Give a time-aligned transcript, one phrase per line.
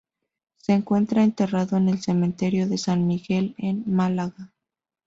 [0.57, 4.51] Se encuentra enterrado en el Cementerio de San Miguel, en Málaga.